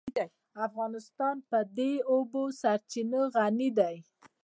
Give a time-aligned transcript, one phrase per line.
[0.67, 1.79] افغانستان په د
[2.11, 3.95] اوبو سرچینې غني دی.